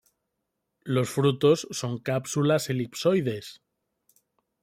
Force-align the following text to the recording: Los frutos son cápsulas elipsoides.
Los 0.81 1.11
frutos 1.11 1.67
son 1.69 1.99
cápsulas 1.99 2.71
elipsoides. 2.71 3.61